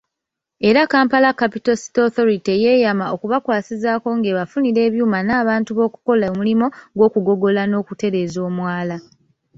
Era 0.69 0.81
Kampala 0.93 1.31
Capital 1.41 1.75
City 1.81 1.99
Authority 2.07 2.53
yeeyama 2.63 3.05
okubakwasizaako 3.15 4.07
ng'ebafunira 4.17 4.79
ebyuma 4.87 5.19
n'abantu 5.23 5.71
b'okukola 5.73 6.23
omulimu 6.31 6.67
gw'okugogola 6.97 7.61
n'okutereeza 7.67 8.39
omwala. 8.49 8.95